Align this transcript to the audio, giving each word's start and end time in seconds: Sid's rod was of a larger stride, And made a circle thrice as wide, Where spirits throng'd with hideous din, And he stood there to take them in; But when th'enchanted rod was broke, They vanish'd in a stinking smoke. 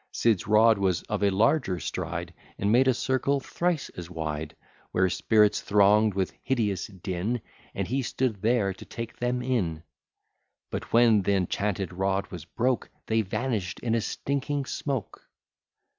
Sid's 0.11 0.47
rod 0.47 0.79
was 0.79 1.03
of 1.03 1.21
a 1.21 1.29
larger 1.29 1.79
stride, 1.79 2.33
And 2.57 2.71
made 2.71 2.87
a 2.87 2.93
circle 2.95 3.39
thrice 3.39 3.89
as 3.89 4.09
wide, 4.09 4.55
Where 4.93 5.07
spirits 5.11 5.61
throng'd 5.61 6.15
with 6.15 6.33
hideous 6.41 6.87
din, 6.87 7.39
And 7.75 7.87
he 7.87 8.01
stood 8.01 8.41
there 8.41 8.73
to 8.73 8.83
take 8.85 9.19
them 9.19 9.43
in; 9.43 9.83
But 10.71 10.91
when 10.91 11.21
th'enchanted 11.21 11.93
rod 11.93 12.25
was 12.31 12.45
broke, 12.45 12.89
They 13.05 13.21
vanish'd 13.21 13.79
in 13.81 13.93
a 13.93 14.01
stinking 14.01 14.65
smoke. 14.65 15.29